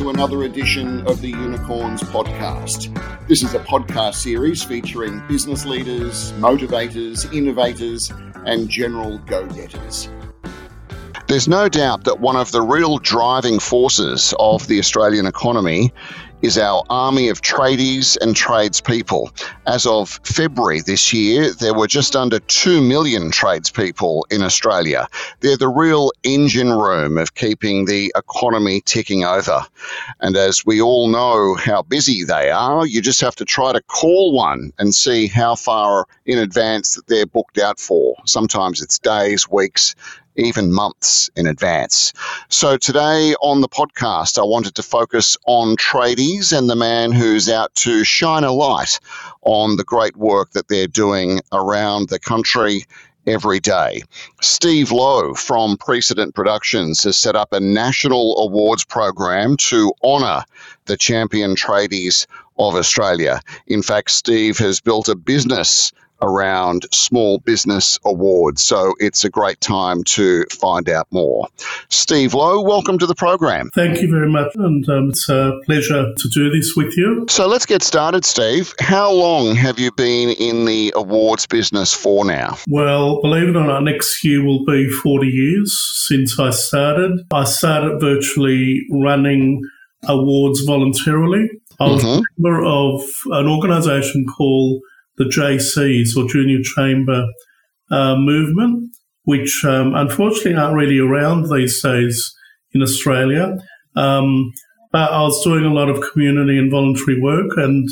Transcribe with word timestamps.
to 0.00 0.08
another 0.08 0.44
edition 0.44 1.06
of 1.06 1.20
the 1.20 1.28
Unicorns 1.28 2.02
podcast. 2.04 2.88
This 3.28 3.42
is 3.42 3.52
a 3.52 3.58
podcast 3.58 4.14
series 4.14 4.62
featuring 4.62 5.22
business 5.28 5.66
leaders, 5.66 6.32
motivators, 6.38 7.30
innovators, 7.36 8.10
and 8.46 8.66
general 8.66 9.18
go 9.18 9.46
getters. 9.48 10.08
There's 11.26 11.48
no 11.48 11.68
doubt 11.68 12.04
that 12.04 12.18
one 12.18 12.36
of 12.36 12.50
the 12.50 12.62
real 12.62 12.96
driving 12.96 13.58
forces 13.58 14.32
of 14.38 14.66
the 14.68 14.78
Australian 14.78 15.26
economy 15.26 15.92
is 16.42 16.56
our 16.56 16.82
army 16.88 17.28
of 17.28 17.42
tradies 17.42 18.16
and 18.20 18.34
tradespeople. 18.34 19.30
As 19.66 19.86
of 19.86 20.20
February 20.24 20.80
this 20.80 21.12
year, 21.12 21.52
there 21.52 21.74
were 21.74 21.86
just 21.86 22.16
under 22.16 22.38
2 22.38 22.80
million 22.80 23.30
tradespeople 23.30 24.26
in 24.30 24.42
Australia. 24.42 25.08
They're 25.40 25.56
the 25.56 25.68
real 25.68 26.12
engine 26.22 26.72
room 26.72 27.18
of 27.18 27.34
keeping 27.34 27.84
the 27.84 28.12
economy 28.16 28.80
ticking 28.80 29.24
over. 29.24 29.62
And 30.20 30.36
as 30.36 30.64
we 30.64 30.80
all 30.80 31.08
know 31.08 31.54
how 31.56 31.82
busy 31.82 32.24
they 32.24 32.50
are, 32.50 32.86
you 32.86 33.02
just 33.02 33.20
have 33.20 33.36
to 33.36 33.44
try 33.44 33.72
to 33.72 33.82
call 33.82 34.32
one 34.32 34.72
and 34.78 34.94
see 34.94 35.26
how 35.26 35.54
far 35.54 36.06
in 36.24 36.38
advance 36.38 36.94
that 36.94 37.06
they're 37.06 37.26
booked 37.26 37.58
out 37.58 37.78
for. 37.78 38.16
Sometimes 38.24 38.80
it's 38.80 38.98
days, 38.98 39.48
weeks, 39.48 39.94
even 40.36 40.72
months 40.72 41.30
in 41.36 41.46
advance. 41.46 42.12
So 42.48 42.76
today 42.76 43.34
on 43.40 43.60
the 43.60 43.68
podcast, 43.68 44.38
I 44.38 44.44
wanted 44.44 44.74
to 44.76 44.82
focus 44.82 45.36
on 45.46 45.76
tradies 45.76 46.29
and 46.30 46.70
the 46.70 46.76
man 46.76 47.10
who's 47.10 47.48
out 47.48 47.74
to 47.74 48.04
shine 48.04 48.44
a 48.44 48.52
light 48.52 49.00
on 49.42 49.76
the 49.76 49.84
great 49.84 50.16
work 50.16 50.52
that 50.52 50.68
they're 50.68 50.86
doing 50.86 51.40
around 51.52 52.08
the 52.08 52.20
country 52.20 52.84
every 53.26 53.58
day. 53.58 54.02
Steve 54.40 54.92
Loe 54.92 55.34
from 55.34 55.76
Precedent 55.76 56.36
Productions 56.36 57.02
has 57.02 57.18
set 57.18 57.34
up 57.34 57.52
a 57.52 57.58
national 57.58 58.38
awards 58.38 58.84
program 58.84 59.56
to 59.56 59.92
honour 60.04 60.44
the 60.84 60.96
champion 60.96 61.56
tradies 61.56 62.26
of 62.58 62.76
Australia. 62.76 63.40
In 63.66 63.82
fact, 63.82 64.12
Steve 64.12 64.56
has 64.58 64.80
built 64.80 65.08
a 65.08 65.16
business 65.16 65.92
around 66.22 66.86
small 66.92 67.38
business 67.38 67.98
awards. 68.04 68.62
So 68.62 68.94
it's 68.98 69.24
a 69.24 69.30
great 69.30 69.60
time 69.60 70.04
to 70.04 70.44
find 70.50 70.88
out 70.88 71.06
more. 71.10 71.48
Steve 71.88 72.34
Loe, 72.34 72.62
welcome 72.62 72.98
to 72.98 73.06
the 73.06 73.14
program. 73.14 73.70
Thank 73.74 74.00
you 74.02 74.10
very 74.10 74.30
much. 74.30 74.54
And 74.54 74.88
um, 74.88 75.08
it's 75.10 75.28
a 75.28 75.58
pleasure 75.66 76.12
to 76.14 76.28
do 76.28 76.50
this 76.50 76.74
with 76.76 76.96
you. 76.96 77.26
So 77.28 77.46
let's 77.46 77.66
get 77.66 77.82
started, 77.82 78.24
Steve. 78.24 78.74
How 78.80 79.12
long 79.12 79.54
have 79.54 79.78
you 79.78 79.92
been 79.92 80.30
in 80.30 80.64
the 80.64 80.92
awards 80.96 81.46
business 81.46 81.94
for 81.94 82.24
now? 82.24 82.56
Well, 82.68 83.20
believe 83.22 83.48
it 83.48 83.56
or 83.56 83.66
not, 83.66 83.82
next 83.82 84.24
year 84.24 84.44
will 84.44 84.64
be 84.64 84.88
40 84.88 85.26
years 85.26 86.06
since 86.08 86.38
I 86.38 86.50
started. 86.50 87.26
I 87.32 87.44
started 87.44 88.00
virtually 88.00 88.82
running 88.90 89.62
awards 90.04 90.60
voluntarily. 90.62 91.48
I 91.78 91.88
was 91.88 92.02
mm-hmm. 92.02 92.20
a 92.20 92.24
member 92.36 92.64
of 92.64 93.02
an 93.30 93.48
organisation 93.48 94.26
called 94.26 94.82
the 95.20 95.26
JCs 95.26 96.16
or 96.16 96.26
Junior 96.26 96.62
Chamber 96.62 97.26
uh, 97.90 98.16
movement, 98.16 98.90
which 99.24 99.62
um, 99.66 99.94
unfortunately 99.94 100.54
aren't 100.54 100.74
really 100.74 100.98
around 100.98 101.50
these 101.50 101.80
days 101.82 102.34
in 102.72 102.80
Australia. 102.80 103.58
Um, 103.94 104.50
but 104.92 105.12
I 105.12 105.20
was 105.20 105.44
doing 105.44 105.66
a 105.66 105.74
lot 105.74 105.90
of 105.90 106.00
community 106.10 106.58
and 106.58 106.70
voluntary 106.70 107.20
work 107.20 107.50
and 107.56 107.86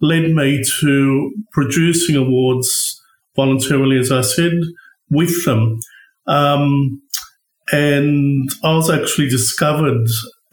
led 0.00 0.32
me 0.32 0.60
to 0.80 1.32
producing 1.52 2.16
awards 2.16 3.00
voluntarily, 3.36 3.98
as 3.98 4.10
I 4.10 4.22
said, 4.22 4.52
with 5.08 5.44
them. 5.44 5.78
Um, 6.26 7.00
and 7.70 8.50
I 8.64 8.74
was 8.74 8.90
actually 8.90 9.28
discovered 9.28 10.08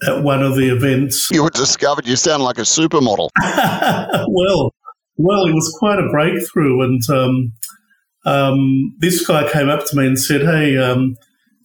at 0.06 0.22
one 0.22 0.44
of 0.44 0.54
the 0.54 0.68
events. 0.68 1.28
You 1.32 1.42
were 1.42 1.50
discovered. 1.50 2.06
You 2.06 2.14
sound 2.14 2.44
like 2.44 2.58
a 2.58 2.62
supermodel. 2.62 3.30
well, 4.28 4.72
well, 5.22 5.44
it 5.44 5.54
was 5.54 5.76
quite 5.78 5.98
a 5.98 6.08
breakthrough. 6.08 6.82
And 6.82 7.10
um, 7.10 7.52
um, 8.24 8.96
this 8.98 9.26
guy 9.26 9.50
came 9.50 9.68
up 9.68 9.84
to 9.86 9.96
me 9.96 10.06
and 10.06 10.18
said, 10.18 10.42
Hey, 10.42 10.76
um, 10.76 11.16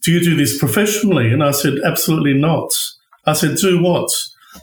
do 0.02 0.12
you 0.12 0.20
do 0.20 0.36
this 0.36 0.58
professionally? 0.58 1.32
And 1.32 1.42
I 1.42 1.50
said, 1.50 1.74
Absolutely 1.84 2.34
not. 2.34 2.70
I 3.24 3.32
said, 3.32 3.56
Do 3.56 3.82
what? 3.82 4.08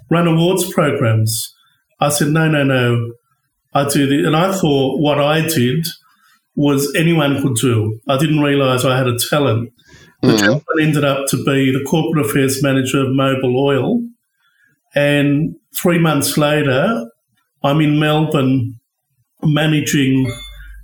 Run 0.09 0.27
awards 0.27 0.71
programs. 0.73 1.53
I 1.99 2.09
said, 2.09 2.29
No, 2.29 2.47
no, 2.47 2.63
no. 2.63 3.13
I 3.73 3.87
do 3.87 4.05
this. 4.05 4.25
And 4.25 4.35
I 4.35 4.51
thought 4.53 4.99
what 4.99 5.19
I 5.19 5.41
did 5.41 5.85
was 6.55 6.93
anyone 6.95 7.41
could 7.41 7.55
do. 7.55 7.99
I 8.07 8.17
didn't 8.17 8.41
realize 8.41 8.85
I 8.85 8.97
had 8.97 9.07
a 9.07 9.17
talent. 9.29 9.71
The 10.21 10.27
mm-hmm. 10.27 10.37
gentleman 10.37 10.79
ended 10.79 11.03
up 11.03 11.25
to 11.29 11.37
be 11.37 11.71
the 11.71 11.83
corporate 11.89 12.27
affairs 12.27 12.61
manager 12.61 13.01
of 13.01 13.07
Mobil 13.07 13.55
Oil. 13.55 13.99
And 14.95 15.55
three 15.75 15.97
months 15.97 16.37
later, 16.37 17.09
I'm 17.63 17.81
in 17.81 17.99
Melbourne 17.99 18.79
managing 19.45 20.31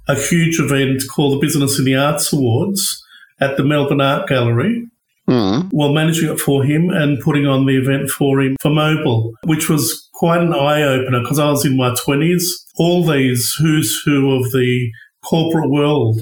a 0.07 0.15
huge 0.15 0.59
event 0.59 1.03
called 1.13 1.33
the 1.33 1.45
Business 1.45 1.77
in 1.77 1.85
the 1.85 1.95
Arts 1.95 2.33
Awards 2.33 3.03
at 3.39 3.57
the 3.57 3.63
Melbourne 3.63 4.01
Art 4.01 4.27
Gallery. 4.27 4.85
Mm. 5.29 5.69
Well, 5.71 5.93
managing 5.93 6.29
it 6.29 6.39
for 6.39 6.63
him 6.63 6.89
and 6.89 7.19
putting 7.19 7.45
on 7.45 7.65
the 7.65 7.77
event 7.77 8.09
for 8.09 8.41
him 8.41 8.55
for 8.59 8.71
Mobil, 8.71 9.31
which 9.43 9.69
was 9.69 10.09
quite 10.13 10.41
an 10.41 10.53
eye 10.53 10.81
opener 10.81 11.21
because 11.21 11.37
I 11.37 11.51
was 11.51 11.65
in 11.65 11.77
my 11.77 11.91
20s. 11.91 12.43
All 12.77 13.05
these 13.05 13.53
who's 13.59 14.01
who 14.03 14.31
of 14.33 14.51
the 14.51 14.89
corporate 15.23 15.69
world 15.69 16.21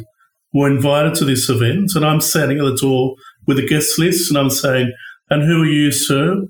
were 0.53 0.69
invited 0.69 1.15
to 1.15 1.25
this 1.25 1.49
event, 1.49 1.91
and 1.95 2.05
I'm 2.05 2.19
standing 2.19 2.59
at 2.59 2.65
the 2.65 2.75
door 2.75 3.15
with 3.45 3.57
a 3.59 3.65
guest 3.65 3.97
list 3.97 4.29
and 4.29 4.37
I'm 4.37 4.49
saying, 4.49 4.91
And 5.29 5.43
who 5.43 5.63
are 5.63 5.65
you, 5.65 5.91
sir? 5.91 6.45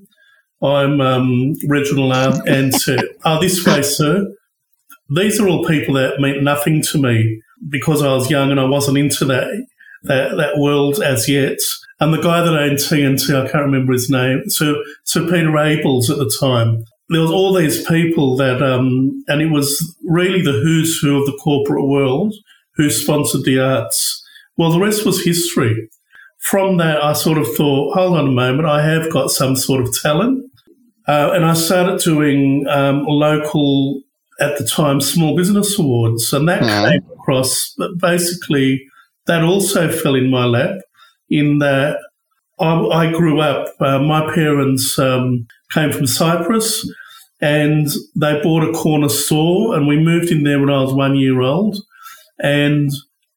I'm 0.60 1.00
um, 1.00 1.54
Reginald 1.68 2.40
and 2.48 2.74
sir. 2.74 2.98
Oh, 3.24 3.40
this 3.40 3.64
way, 3.64 3.82
sir. 3.82 4.26
These 5.10 5.40
are 5.40 5.48
all 5.48 5.66
people 5.66 5.94
that 5.94 6.20
meant 6.20 6.42
nothing 6.42 6.82
to 6.90 6.98
me 6.98 7.42
because 7.68 8.02
I 8.02 8.12
was 8.12 8.30
young 8.30 8.50
and 8.50 8.60
I 8.60 8.64
wasn't 8.64 8.98
into 8.98 9.24
that 9.26 9.48
that, 10.04 10.36
that 10.36 10.58
world 10.58 11.02
as 11.02 11.28
yet. 11.28 11.58
And 12.00 12.14
the 12.14 12.22
guy 12.22 12.40
that 12.42 12.56
owned 12.56 12.78
TNT, 12.78 13.34
I 13.34 13.50
can't 13.50 13.64
remember 13.64 13.92
his 13.92 14.08
name, 14.08 14.42
Sir, 14.46 14.76
Sir 15.04 15.24
Peter 15.24 15.50
Abeles 15.50 16.10
at 16.10 16.18
the 16.18 16.32
time. 16.40 16.84
There 17.08 17.20
was 17.20 17.30
all 17.30 17.54
these 17.54 17.84
people 17.86 18.36
that, 18.36 18.62
um, 18.62 19.24
and 19.26 19.42
it 19.42 19.50
was 19.50 19.96
really 20.04 20.42
the 20.42 20.52
who's 20.52 20.98
who 20.98 21.18
of 21.18 21.26
the 21.26 21.38
corporate 21.42 21.86
world 21.86 22.34
who 22.76 22.90
sponsored 22.90 23.44
the 23.44 23.58
arts. 23.58 24.22
Well, 24.56 24.70
the 24.70 24.80
rest 24.80 25.04
was 25.04 25.24
history. 25.24 25.88
From 26.38 26.76
that, 26.76 27.02
I 27.02 27.14
sort 27.14 27.38
of 27.38 27.48
thought, 27.56 27.94
hold 27.94 28.16
on 28.16 28.28
a 28.28 28.32
moment, 28.32 28.68
I 28.68 28.82
have 28.88 29.12
got 29.12 29.30
some 29.30 29.56
sort 29.56 29.82
of 29.82 29.92
talent. 30.00 30.44
Uh, 31.08 31.30
and 31.32 31.44
I 31.44 31.54
started 31.54 32.00
doing 32.00 32.66
um, 32.68 33.04
local 33.06 34.02
at 34.40 34.58
the 34.58 34.64
time 34.64 35.00
Small 35.00 35.36
Business 35.36 35.78
Awards, 35.78 36.32
and 36.32 36.48
that 36.48 36.62
mm. 36.62 36.90
came 36.90 37.10
across. 37.12 37.74
But 37.76 37.98
basically, 37.98 38.86
that 39.26 39.42
also 39.42 39.90
fell 39.90 40.14
in 40.14 40.30
my 40.30 40.44
lap. 40.44 40.76
In 41.30 41.58
that 41.58 41.98
I, 42.58 42.74
I 42.74 43.12
grew 43.12 43.40
up, 43.40 43.74
uh, 43.80 43.98
my 43.98 44.32
parents 44.34 44.98
um, 44.98 45.46
came 45.72 45.92
from 45.92 46.06
Cyprus, 46.06 46.90
and 47.40 47.88
they 48.16 48.40
bought 48.42 48.68
a 48.68 48.72
corner 48.72 49.08
store, 49.08 49.76
and 49.76 49.86
we 49.86 49.98
moved 49.98 50.30
in 50.30 50.44
there 50.44 50.60
when 50.60 50.70
I 50.70 50.80
was 50.82 50.94
one 50.94 51.16
year 51.16 51.40
old, 51.40 51.76
and 52.38 52.90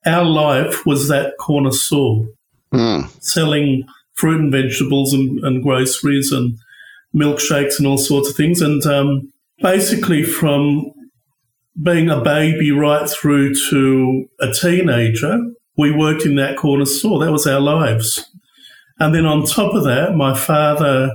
our 0.05 0.25
life 0.25 0.85
was 0.85 1.07
that 1.09 1.37
corner 1.39 1.71
store, 1.71 2.27
mm. 2.73 3.09
selling 3.21 3.83
fruit 4.13 4.39
and 4.39 4.51
vegetables 4.51 5.13
and, 5.13 5.39
and 5.43 5.63
groceries 5.63 6.31
and 6.31 6.57
milkshakes 7.13 7.77
and 7.77 7.87
all 7.87 7.97
sorts 7.97 8.29
of 8.29 8.35
things. 8.35 8.61
And 8.61 8.83
um, 8.85 9.31
basically 9.61 10.23
from 10.23 10.91
being 11.81 12.09
a 12.09 12.21
baby 12.21 12.71
right 12.71 13.09
through 13.09 13.53
to 13.69 14.25
a 14.39 14.51
teenager, 14.51 15.39
we 15.77 15.91
worked 15.91 16.25
in 16.25 16.35
that 16.35 16.57
corner 16.57 16.85
store. 16.85 17.23
That 17.23 17.31
was 17.31 17.47
our 17.47 17.59
lives. 17.59 18.25
And 18.99 19.15
then 19.15 19.25
on 19.25 19.45
top 19.45 19.73
of 19.73 19.83
that, 19.85 20.15
my 20.15 20.37
father 20.37 21.11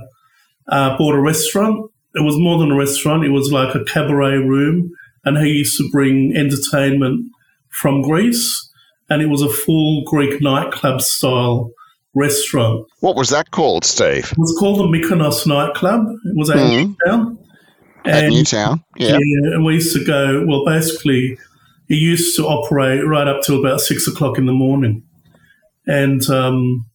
uh, 0.69 0.97
bought 0.97 1.15
a 1.15 1.21
restaurant. 1.21 1.91
It 2.15 2.23
was 2.23 2.37
more 2.37 2.57
than 2.57 2.71
a 2.71 2.75
restaurant, 2.75 3.23
it 3.23 3.29
was 3.29 3.51
like 3.51 3.75
a 3.75 3.83
cabaret 3.83 4.37
room. 4.37 4.91
And 5.23 5.37
he 5.37 5.49
used 5.49 5.77
to 5.77 5.89
bring 5.91 6.33
entertainment 6.35 7.31
from 7.69 8.01
Greece. 8.01 8.63
And 9.09 9.21
it 9.21 9.27
was 9.27 9.41
a 9.41 9.49
full 9.49 10.03
Greek 10.05 10.41
nightclub 10.41 11.01
style 11.01 11.71
restaurant. 12.13 12.85
What 12.99 13.15
was 13.15 13.29
that 13.29 13.51
called, 13.51 13.85
Steve? 13.85 14.31
It 14.31 14.37
was 14.37 14.55
called 14.59 14.79
the 14.79 14.83
Mykonos 14.83 15.45
nightclub. 15.45 16.07
It 16.25 16.35
was 16.35 16.49
at 16.49 16.57
mm. 16.57 17.36
Newtown. 18.07 18.15
At 18.15 18.23
and, 18.25 18.33
Newtown, 18.33 18.83
yeah. 18.97 19.07
yeah. 19.09 19.53
And 19.53 19.65
we 19.65 19.75
used 19.75 19.95
to 19.95 20.03
go, 20.03 20.45
well, 20.47 20.65
basically, 20.65 21.37
it 21.89 21.95
used 21.95 22.35
to 22.37 22.43
operate 22.45 23.05
right 23.05 23.27
up 23.27 23.41
to 23.43 23.55
about 23.59 23.81
six 23.81 24.07
o'clock 24.07 24.37
in 24.37 24.45
the 24.45 24.53
morning. 24.53 25.03
And 25.85 26.27
um, 26.29 26.85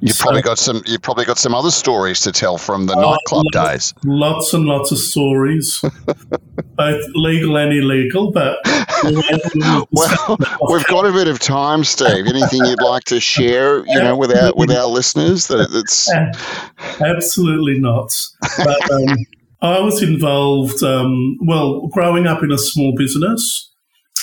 you 0.00 0.12
so, 0.12 0.22
probably 0.22 0.42
got 0.42 0.58
some. 0.58 0.82
You've 0.86 1.02
probably 1.02 1.24
got 1.24 1.38
some 1.38 1.54
other 1.54 1.70
stories 1.70 2.20
to 2.20 2.32
tell 2.32 2.58
from 2.58 2.86
the 2.86 2.94
oh, 2.94 3.00
nightclub 3.00 3.44
lots, 3.54 3.70
days. 3.70 3.94
Lots 4.04 4.54
and 4.54 4.66
lots 4.66 4.92
of 4.92 4.98
stories. 4.98 5.82
both 6.76 7.04
legal 7.14 7.56
and 7.56 7.72
illegal, 7.72 8.30
but. 8.30 8.58
well, 9.92 10.36
we've 10.70 10.86
got 10.86 11.06
a 11.06 11.12
bit 11.12 11.28
of 11.28 11.38
time, 11.38 11.84
Steve. 11.84 12.26
Anything 12.26 12.64
you'd 12.64 12.82
like 12.82 13.04
to 13.04 13.20
share, 13.20 13.86
you 13.86 13.98
know, 13.98 14.16
with 14.16 14.36
our 14.36 14.52
with 14.54 14.70
our 14.70 14.86
listeners? 14.86 15.48
That 15.48 15.68
it's 15.72 16.10
absolutely 17.00 17.78
not. 17.78 18.14
But, 18.58 18.90
um, 18.90 19.16
I 19.60 19.80
was 19.80 20.02
involved. 20.02 20.82
Um, 20.82 21.36
well, 21.46 21.88
growing 21.88 22.26
up 22.26 22.42
in 22.42 22.52
a 22.52 22.58
small 22.58 22.94
business, 22.96 23.72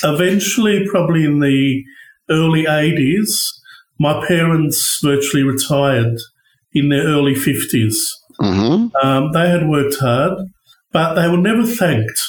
eventually, 0.04 0.86
probably 0.90 1.26
in 1.26 1.40
the 1.40 1.84
early 2.30 2.66
'80s, 2.66 3.30
my 4.00 4.26
parents 4.26 5.00
virtually 5.04 5.44
retired 5.44 6.18
in 6.74 6.90
their 6.90 7.06
early 7.06 7.36
50s. 7.36 7.96
Mm-hmm. 8.42 8.96
Um, 9.06 9.32
they 9.32 9.50
had 9.50 9.68
worked 9.68 9.98
hard, 10.00 10.40
but 10.92 11.14
they 11.14 11.28
were 11.28 11.38
never 11.38 11.66
thanked. 11.66 12.20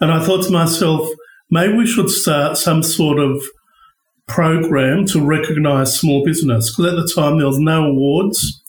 And 0.00 0.12
I 0.12 0.24
thought 0.24 0.44
to 0.44 0.52
myself, 0.52 1.08
maybe 1.50 1.74
we 1.74 1.86
should 1.86 2.10
start 2.10 2.56
some 2.56 2.82
sort 2.82 3.18
of 3.18 3.42
program 4.28 5.06
to 5.06 5.24
recognise 5.24 5.98
small 5.98 6.24
business 6.24 6.70
because 6.70 6.92
at 6.92 6.96
the 6.96 7.12
time 7.12 7.38
there 7.38 7.46
was 7.46 7.58
no 7.58 7.86
awards. 7.86 8.62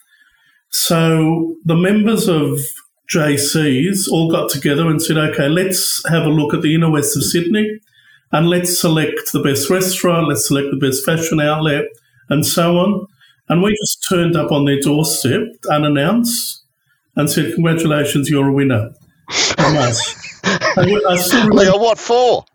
So 0.72 1.56
the 1.66 1.76
members 1.76 2.28
of 2.28 2.58
JCs 3.14 4.08
all 4.12 4.32
got 4.32 4.50
together 4.50 4.88
and 4.88 5.02
said, 5.02 5.18
okay, 5.18 5.50
let's 5.50 6.02
have 6.10 6.26
a 6.26 6.30
look 6.30 6.54
at 6.54 6.62
the 6.62 6.76
inner 6.76 6.92
west 6.92 7.18
of 7.18 7.24
Sydney 7.24 7.80
and 8.32 8.48
let's 8.48 8.80
select 8.80 9.32
the 9.34 9.42
best 9.42 9.70
restaurant, 9.70 10.28
let's 10.28 10.48
select 10.48 10.68
the 10.72 10.78
best 10.78 11.04
fashion 11.04 11.40
outlet, 11.40 11.86
and 12.30 12.46
so 12.46 12.78
on. 12.78 13.08
And 13.48 13.64
we 13.64 13.72
just 13.72 14.06
turned 14.08 14.36
up 14.36 14.52
on 14.52 14.66
their 14.66 14.80
doorstep 14.80 15.42
unannounced 15.70 16.64
and 17.16 17.30
said, 17.30 17.56
Congratulations, 17.56 18.30
you're 18.30 18.50
a 18.50 18.54
winner. 18.54 18.92
From 19.30 19.78
us. 19.78 20.16
Leo, 20.78 21.78
what 21.80 21.98
for? 21.98 22.46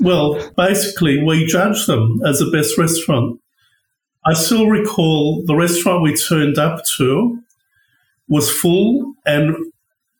Well, 0.00 0.50
basically, 0.56 1.22
we 1.22 1.46
judged 1.46 1.86
them 1.86 2.20
as 2.26 2.40
the 2.40 2.50
best 2.50 2.76
restaurant. 2.76 3.40
I 4.26 4.34
still 4.34 4.68
recall 4.68 5.44
the 5.46 5.54
restaurant 5.54 6.02
we 6.02 6.14
turned 6.14 6.58
up 6.58 6.82
to 6.96 7.38
was 8.28 8.50
full, 8.50 9.14
and 9.26 9.54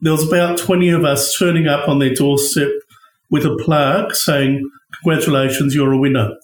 there 0.02 0.12
was 0.12 0.26
about 0.26 0.58
20 0.58 0.90
of 0.90 1.04
us 1.04 1.37
turning 1.38 1.69
up 1.69 1.88
on 1.88 2.00
their 2.00 2.12
doorstep 2.12 2.70
with 3.31 3.46
a 3.46 3.56
plaque 3.64 4.14
saying, 4.14 4.69
Congratulations, 5.00 5.75
you're 5.75 5.93
a 5.93 5.99
winner. 5.99 6.37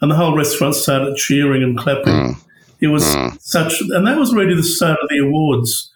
And 0.00 0.10
the 0.10 0.14
whole 0.14 0.36
restaurant 0.36 0.74
started 0.74 1.16
cheering 1.16 1.62
and 1.62 1.76
clapping. 1.76 2.12
Mm. 2.12 2.36
It 2.80 2.88
was 2.88 3.04
mm. 3.04 3.40
such, 3.40 3.80
and 3.80 4.06
that 4.06 4.18
was 4.18 4.34
really 4.34 4.54
the 4.54 4.62
start 4.62 4.98
of 5.02 5.08
the 5.08 5.18
awards. 5.18 5.90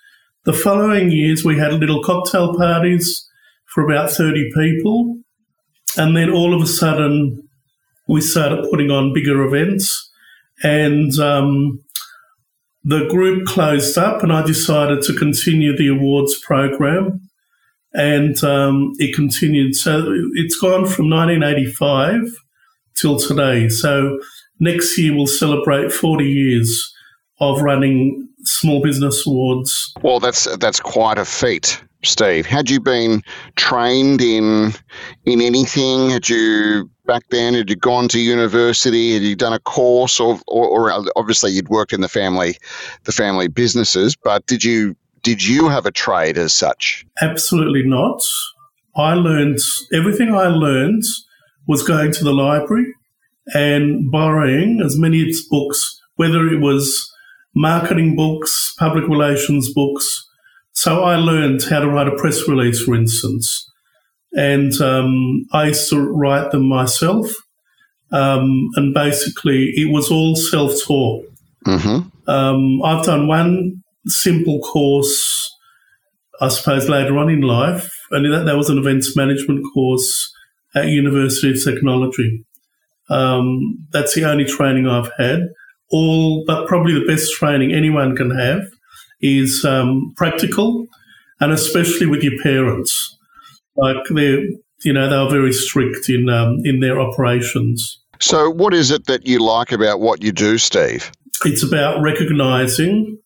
The 0.44 0.54
following 0.54 1.10
years, 1.10 1.44
we 1.44 1.58
had 1.58 1.74
little 1.74 2.02
cocktail 2.02 2.56
parties 2.56 3.28
for 3.66 3.84
about 3.84 4.10
30 4.10 4.50
people. 4.54 5.18
And 5.98 6.16
then 6.16 6.30
all 6.30 6.54
of 6.54 6.62
a 6.62 6.66
sudden, 6.66 7.46
we 8.08 8.22
started 8.22 8.66
putting 8.70 8.90
on 8.90 9.12
bigger 9.12 9.42
events. 9.42 10.10
And 10.62 11.12
um, 11.18 11.82
the 12.84 13.06
group 13.08 13.46
closed 13.46 13.96
up, 13.98 14.22
and 14.22 14.32
I 14.32 14.44
decided 14.44 15.02
to 15.02 15.14
continue 15.14 15.76
the 15.76 15.88
awards 15.88 16.38
program. 16.40 17.20
And 17.92 18.42
um, 18.44 18.92
it 18.98 19.14
continued. 19.16 19.74
So 19.74 20.14
it's 20.34 20.56
gone 20.60 20.86
from 20.86 21.10
1985 21.10 22.20
till 22.96 23.18
today. 23.18 23.68
So 23.68 24.20
next 24.60 24.96
year 24.96 25.14
we'll 25.14 25.26
celebrate 25.26 25.92
40 25.92 26.24
years 26.24 26.92
of 27.40 27.60
running 27.62 28.28
small 28.44 28.82
business 28.82 29.26
awards. 29.26 29.92
Well, 30.02 30.20
that's 30.20 30.44
that's 30.58 30.80
quite 30.80 31.18
a 31.18 31.24
feat, 31.24 31.82
Steve. 32.04 32.46
Had 32.46 32.70
you 32.70 32.80
been 32.80 33.22
trained 33.56 34.20
in 34.20 34.72
in 35.24 35.40
anything? 35.40 36.10
Had 36.10 36.28
you 36.28 36.90
back 37.10 37.24
then? 37.30 37.54
Had 37.54 37.68
you 37.68 37.74
gone 37.74 38.06
to 38.10 38.20
university? 38.20 39.14
Had 39.14 39.22
you 39.22 39.34
done 39.34 39.52
a 39.52 39.58
course, 39.58 40.20
or, 40.20 40.38
or, 40.46 40.92
or 40.92 41.04
obviously 41.16 41.50
you'd 41.50 41.68
worked 41.68 41.92
in 41.92 42.02
the 42.02 42.08
family 42.08 42.56
the 43.02 43.10
family 43.10 43.48
businesses? 43.48 44.14
But 44.14 44.46
did 44.46 44.62
you 44.62 44.94
did 45.22 45.44
you 45.44 45.68
have 45.68 45.86
a 45.86 45.90
trade 45.90 46.38
as 46.38 46.54
such? 46.54 47.04
Absolutely 47.20 47.82
not. 47.84 48.20
I 48.96 49.14
learned 49.14 49.58
everything 49.92 50.32
I 50.32 50.46
learned 50.46 51.02
was 51.66 51.82
going 51.82 52.12
to 52.12 52.22
the 52.22 52.32
library 52.32 52.86
and 53.54 54.08
borrowing 54.12 54.80
as 54.80 54.96
many 54.96 55.28
books, 55.50 56.00
whether 56.14 56.46
it 56.46 56.60
was 56.60 57.12
marketing 57.56 58.14
books, 58.14 58.72
public 58.78 59.08
relations 59.08 59.72
books. 59.74 60.06
So 60.74 61.02
I 61.02 61.16
learned 61.16 61.64
how 61.68 61.80
to 61.80 61.88
write 61.88 62.06
a 62.06 62.14
press 62.14 62.46
release, 62.46 62.84
for 62.84 62.94
instance. 62.94 63.68
And 64.32 64.72
um, 64.80 65.46
I 65.52 65.68
used 65.68 65.90
to 65.90 66.00
write 66.00 66.50
them 66.50 66.68
myself. 66.68 67.30
Um, 68.12 68.70
and 68.76 68.92
basically, 68.94 69.72
it 69.76 69.90
was 69.92 70.10
all 70.10 70.36
self 70.36 70.72
taught. 70.84 71.24
Mm-hmm. 71.66 72.30
Um, 72.30 72.82
I've 72.82 73.04
done 73.04 73.28
one 73.28 73.82
simple 74.06 74.60
course, 74.60 75.56
I 76.40 76.48
suppose, 76.48 76.88
later 76.88 77.18
on 77.18 77.28
in 77.28 77.42
life, 77.42 77.90
and 78.10 78.32
that, 78.32 78.46
that 78.46 78.56
was 78.56 78.70
an 78.70 78.78
events 78.78 79.16
management 79.16 79.64
course 79.74 80.32
at 80.74 80.86
University 80.86 81.50
of 81.50 81.62
Technology. 81.62 82.44
Um, 83.08 83.86
that's 83.90 84.14
the 84.14 84.24
only 84.24 84.44
training 84.44 84.86
I've 84.86 85.10
had. 85.18 85.48
All, 85.90 86.44
but 86.46 86.68
probably 86.68 86.94
the 86.94 87.04
best 87.04 87.32
training 87.32 87.72
anyone 87.72 88.14
can 88.16 88.30
have 88.30 88.62
is 89.20 89.64
um, 89.64 90.14
practical, 90.16 90.86
and 91.40 91.52
especially 91.52 92.06
with 92.06 92.22
your 92.22 92.40
parents. 92.42 93.16
Like 93.80 93.96
they're, 94.10 94.42
you 94.84 94.92
know, 94.92 95.08
they're 95.08 95.30
very 95.30 95.52
strict 95.52 96.08
in 96.08 96.28
um, 96.28 96.58
in 96.64 96.80
their 96.80 97.00
operations. 97.00 98.00
So, 98.20 98.50
what 98.50 98.74
is 98.74 98.90
it 98.90 99.06
that 99.06 99.26
you 99.26 99.38
like 99.38 99.72
about 99.72 100.00
what 100.00 100.22
you 100.22 100.32
do, 100.32 100.58
Steve? 100.58 101.10
It's 101.44 101.64
about 101.64 102.02
recognising 102.02 103.18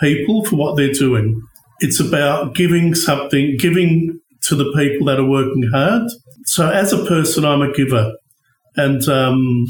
people 0.00 0.44
for 0.44 0.56
what 0.56 0.76
they're 0.76 0.92
doing. 0.92 1.40
It's 1.78 2.00
about 2.00 2.54
giving 2.54 2.94
something, 2.94 3.56
giving 3.58 4.20
to 4.48 4.56
the 4.56 4.72
people 4.76 5.06
that 5.06 5.20
are 5.20 5.28
working 5.28 5.70
hard. 5.72 6.10
So, 6.46 6.68
as 6.68 6.92
a 6.92 7.04
person, 7.06 7.44
I'm 7.44 7.62
a 7.62 7.72
giver 7.72 8.12
and 8.76 9.06
um, 9.08 9.66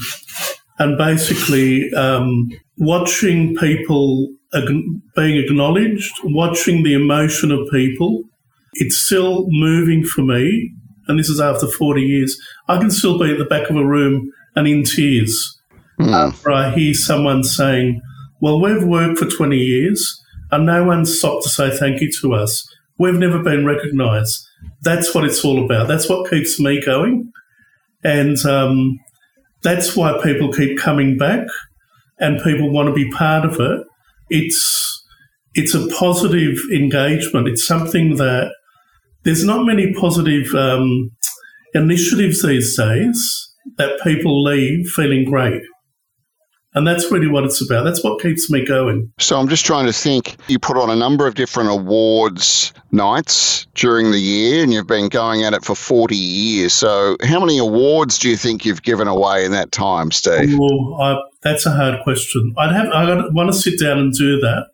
and 0.78 0.96
basically 0.96 1.92
um, 1.94 2.48
watching 2.78 3.54
people 3.56 4.28
being 4.52 5.36
acknowledged, 5.36 6.12
watching 6.24 6.82
the 6.82 6.94
emotion 6.94 7.52
of 7.52 7.68
people. 7.70 8.24
It's 8.74 8.96
still 8.96 9.46
moving 9.48 10.04
for 10.04 10.22
me, 10.22 10.72
and 11.08 11.18
this 11.18 11.28
is 11.28 11.40
after 11.40 11.66
40 11.66 12.02
years. 12.02 12.38
I 12.68 12.78
can 12.78 12.90
still 12.90 13.18
be 13.18 13.32
at 13.32 13.38
the 13.38 13.44
back 13.44 13.68
of 13.68 13.76
a 13.76 13.84
room 13.84 14.30
and 14.56 14.66
in 14.66 14.84
tears 14.84 15.60
mm. 15.98 16.12
after 16.12 16.50
I 16.50 16.70
hear 16.70 16.94
someone 16.94 17.44
saying, 17.44 18.00
Well, 18.40 18.60
we've 18.60 18.84
worked 18.84 19.18
for 19.18 19.26
20 19.26 19.56
years 19.56 20.22
and 20.50 20.66
no 20.66 20.84
one 20.84 21.06
stopped 21.06 21.44
to 21.44 21.48
say 21.48 21.70
thank 21.70 22.00
you 22.00 22.10
to 22.20 22.34
us. 22.34 22.66
We've 22.98 23.14
never 23.14 23.42
been 23.42 23.64
recognised. 23.64 24.46
That's 24.82 25.14
what 25.14 25.24
it's 25.24 25.44
all 25.44 25.64
about. 25.64 25.88
That's 25.88 26.08
what 26.08 26.28
keeps 26.28 26.58
me 26.60 26.82
going. 26.84 27.32
And 28.02 28.38
um, 28.44 28.98
that's 29.62 29.96
why 29.96 30.18
people 30.22 30.52
keep 30.52 30.78
coming 30.78 31.16
back 31.16 31.46
and 32.18 32.42
people 32.42 32.70
want 32.70 32.88
to 32.88 32.94
be 32.94 33.10
part 33.10 33.44
of 33.44 33.58
it. 33.60 33.86
It's 34.28 34.86
it's 35.54 35.74
a 35.74 35.86
positive 35.88 36.58
engagement. 36.72 37.48
It's 37.48 37.66
something 37.66 38.16
that 38.16 38.52
there's 39.24 39.44
not 39.44 39.64
many 39.64 39.92
positive 39.94 40.54
um, 40.54 41.10
initiatives 41.74 42.42
these 42.42 42.76
days 42.76 43.54
that 43.76 44.00
people 44.02 44.42
leave 44.42 44.88
feeling 44.88 45.24
great. 45.24 45.62
And 46.72 46.86
that's 46.86 47.10
really 47.10 47.26
what 47.26 47.42
it's 47.44 47.60
about. 47.60 47.82
That's 47.82 48.04
what 48.04 48.20
keeps 48.20 48.48
me 48.48 48.64
going. 48.64 49.12
So 49.18 49.40
I'm 49.40 49.48
just 49.48 49.66
trying 49.66 49.86
to 49.86 49.92
think. 49.92 50.36
You 50.46 50.60
put 50.60 50.76
on 50.76 50.88
a 50.88 50.94
number 50.94 51.26
of 51.26 51.34
different 51.34 51.68
awards 51.68 52.72
nights 52.92 53.66
during 53.74 54.12
the 54.12 54.20
year, 54.20 54.62
and 54.62 54.72
you've 54.72 54.86
been 54.86 55.08
going 55.08 55.42
at 55.42 55.52
it 55.52 55.64
for 55.64 55.74
40 55.74 56.14
years. 56.14 56.72
So 56.72 57.16
how 57.24 57.40
many 57.40 57.58
awards 57.58 58.20
do 58.20 58.30
you 58.30 58.36
think 58.36 58.64
you've 58.64 58.82
given 58.82 59.08
away 59.08 59.44
in 59.44 59.50
that 59.50 59.72
time, 59.72 60.12
Steve? 60.12 60.56
Well, 60.56 60.96
I, 61.00 61.20
that's 61.42 61.66
a 61.66 61.72
hard 61.72 62.04
question. 62.04 62.54
I'd 62.56 62.70
have 62.72 62.88
I 62.90 63.16
want 63.30 63.52
to 63.52 63.58
sit 63.58 63.80
down 63.80 63.98
and 63.98 64.12
do 64.12 64.38
that 64.38 64.68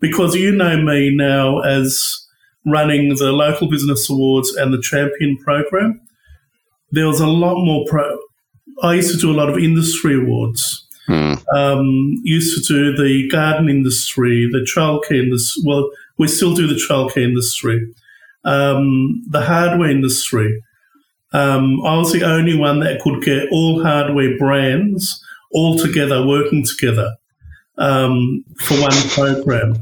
because 0.00 0.34
you 0.34 0.50
know 0.50 0.82
me 0.82 1.14
now 1.14 1.60
as 1.60 2.25
running 2.66 3.14
the 3.16 3.32
local 3.32 3.70
business 3.70 4.10
awards 4.10 4.54
and 4.56 4.72
the 4.72 4.80
champion 4.80 5.36
program. 5.38 6.00
There 6.90 7.06
was 7.06 7.20
a 7.20 7.26
lot 7.26 7.64
more 7.64 7.84
pro. 7.88 8.18
I 8.82 8.94
used 8.94 9.12
to 9.14 9.18
do 9.18 9.30
a 9.30 9.36
lot 9.36 9.48
of 9.48 9.58
industry 9.58 10.16
awards 10.16 10.86
Mm. 11.08 11.40
Um, 11.54 12.14
used 12.24 12.66
to 12.66 12.74
do 12.74 12.96
the 12.96 13.28
garden 13.28 13.68
industry, 13.68 14.48
the 14.50 14.66
childcare 14.66 15.22
industry. 15.22 15.62
Well, 15.64 15.90
we 16.18 16.28
still 16.28 16.54
do 16.54 16.66
the 16.66 16.74
childcare 16.74 17.22
industry, 17.24 17.80
um, 18.44 19.22
the 19.30 19.42
hardware 19.42 19.90
industry. 19.90 20.62
Um, 21.32 21.84
I 21.84 21.96
was 21.96 22.12
the 22.12 22.24
only 22.24 22.56
one 22.56 22.80
that 22.80 23.00
could 23.00 23.22
get 23.22 23.48
all 23.52 23.82
hardware 23.82 24.36
brands 24.38 25.22
all 25.52 25.78
together, 25.78 26.26
working 26.26 26.64
together 26.64 27.14
um, 27.78 28.44
for 28.60 28.74
one 28.80 29.08
program. 29.10 29.76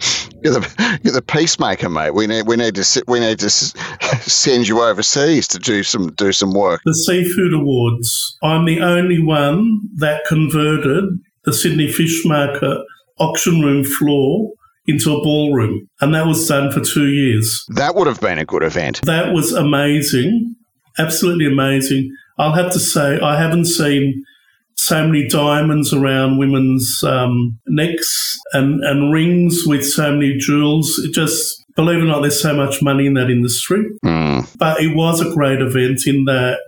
You're 0.46 0.60
the, 0.60 1.00
you're 1.02 1.12
the 1.12 1.22
peacemaker, 1.22 1.88
mate. 1.88 2.14
We 2.14 2.28
need 2.28 2.46
we 2.46 2.54
need 2.54 2.76
to 2.76 3.04
we 3.08 3.18
need 3.18 3.40
to 3.40 3.50
send 3.50 4.68
you 4.68 4.80
overseas 4.80 5.48
to 5.48 5.58
do 5.58 5.82
some 5.82 6.12
do 6.12 6.30
some 6.30 6.52
work. 6.54 6.82
The 6.84 6.94
Seafood 6.94 7.52
Awards. 7.52 8.38
I'm 8.44 8.64
the 8.64 8.80
only 8.80 9.20
one 9.20 9.80
that 9.96 10.24
converted 10.24 11.02
the 11.44 11.52
Sydney 11.52 11.90
Fish 11.90 12.24
Market 12.24 12.78
auction 13.18 13.60
room 13.60 13.82
floor 13.82 14.52
into 14.86 15.12
a 15.12 15.20
ballroom, 15.20 15.88
and 16.00 16.14
that 16.14 16.26
was 16.26 16.46
done 16.46 16.70
for 16.70 16.78
two 16.78 17.08
years. 17.08 17.64
That 17.70 17.96
would 17.96 18.06
have 18.06 18.20
been 18.20 18.38
a 18.38 18.44
good 18.44 18.62
event. 18.62 19.00
That 19.02 19.32
was 19.32 19.52
amazing, 19.52 20.54
absolutely 20.96 21.46
amazing. 21.46 22.08
I'll 22.38 22.52
have 22.52 22.72
to 22.72 22.78
say 22.78 23.18
I 23.18 23.36
haven't 23.36 23.64
seen 23.64 24.24
so 24.76 25.06
many 25.06 25.26
diamonds 25.26 25.92
around 25.92 26.38
women's 26.38 27.02
um, 27.02 27.58
necks 27.66 28.38
and, 28.52 28.84
and 28.84 29.12
rings 29.12 29.64
with 29.66 29.84
so 29.84 30.12
many 30.12 30.36
jewels. 30.36 30.98
It 30.98 31.12
just, 31.14 31.64
believe 31.74 31.98
it 31.98 32.02
or 32.02 32.06
not, 32.06 32.20
there's 32.20 32.40
so 32.40 32.54
much 32.54 32.82
money 32.82 33.06
in 33.06 33.14
that 33.14 33.30
industry. 33.30 33.84
Mm. 34.04 34.56
But 34.58 34.80
it 34.80 34.94
was 34.94 35.20
a 35.20 35.32
great 35.32 35.60
event 35.60 36.06
in 36.06 36.24
that 36.26 36.60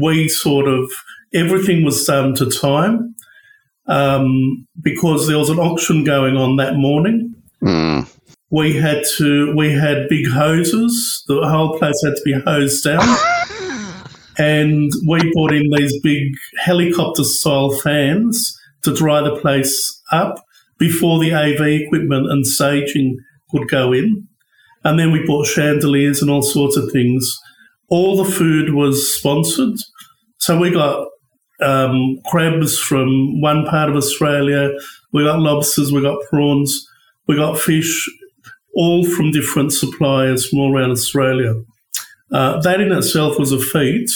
we 0.00 0.28
sort 0.28 0.68
of, 0.68 0.90
everything 1.34 1.84
was 1.84 2.04
done 2.04 2.34
to 2.36 2.48
time 2.48 3.14
um, 3.86 4.66
because 4.80 5.26
there 5.26 5.38
was 5.38 5.50
an 5.50 5.58
auction 5.58 6.04
going 6.04 6.36
on 6.36 6.56
that 6.56 6.76
morning. 6.76 7.34
Mm. 7.62 8.08
We 8.50 8.74
had 8.74 9.02
to, 9.16 9.54
we 9.56 9.72
had 9.72 10.08
big 10.08 10.28
hoses. 10.28 11.24
The 11.26 11.46
whole 11.48 11.76
place 11.78 12.00
had 12.04 12.14
to 12.14 12.22
be 12.24 12.34
hosed 12.46 12.84
down. 12.84 13.02
and 14.38 14.90
we 15.06 15.32
brought 15.32 15.52
in 15.52 15.70
these 15.70 16.00
big 16.00 16.32
helicopter 16.58 17.24
style 17.24 17.70
fans 17.80 18.56
to 18.82 18.94
dry 18.94 19.20
the 19.22 19.36
place 19.36 20.02
up 20.12 20.44
before 20.78 21.18
the 21.20 21.32
AV 21.32 21.60
equipment 21.82 22.30
and 22.30 22.46
staging 22.46 23.16
could 23.50 23.68
go 23.68 23.92
in. 23.92 24.26
And 24.82 24.98
then 24.98 25.12
we 25.12 25.24
bought 25.24 25.46
chandeliers 25.46 26.20
and 26.20 26.30
all 26.30 26.42
sorts 26.42 26.76
of 26.76 26.90
things. 26.92 27.38
All 27.88 28.22
the 28.22 28.30
food 28.30 28.74
was 28.74 29.14
sponsored. 29.14 29.76
So 30.38 30.58
we 30.58 30.70
got 30.70 31.08
um, 31.60 32.18
crabs 32.26 32.78
from 32.78 33.40
one 33.40 33.64
part 33.66 33.88
of 33.88 33.96
Australia, 33.96 34.70
we 35.12 35.24
got 35.24 35.38
lobsters, 35.38 35.92
we 35.92 36.02
got 36.02 36.18
prawns, 36.28 36.86
we 37.26 37.36
got 37.36 37.58
fish, 37.58 38.10
all 38.74 39.04
from 39.04 39.30
different 39.30 39.72
suppliers 39.72 40.46
from 40.46 40.58
all 40.58 40.76
around 40.76 40.90
Australia. 40.90 41.54
Uh, 42.32 42.60
that 42.62 42.80
in 42.80 42.92
itself 42.92 43.38
was 43.38 43.52
a 43.52 43.58
feat 43.58 44.10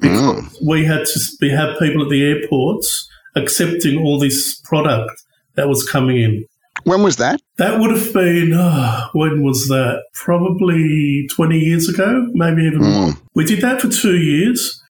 because 0.00 0.20
mm. 0.20 0.56
we 0.66 0.84
had 0.84 1.04
to 1.04 1.20
we 1.40 1.50
have 1.50 1.78
people 1.78 2.02
at 2.02 2.08
the 2.08 2.22
airports 2.24 3.08
accepting 3.36 3.98
all 3.98 4.18
this 4.18 4.60
product 4.64 5.12
that 5.54 5.68
was 5.68 5.88
coming 5.88 6.18
in. 6.18 6.44
When 6.84 7.02
was 7.02 7.16
that? 7.16 7.40
That 7.58 7.78
would 7.78 7.90
have 7.90 8.12
been, 8.14 8.52
oh, 8.54 9.08
when 9.12 9.42
was 9.42 9.68
that? 9.68 10.02
Probably 10.14 11.26
20 11.30 11.58
years 11.58 11.88
ago, 11.88 12.26
maybe 12.32 12.62
even 12.62 12.80
mm. 12.80 13.04
more. 13.04 13.14
We 13.34 13.44
did 13.44 13.60
that 13.60 13.80
for 13.80 13.88
two 13.88 14.16
years. 14.16 14.82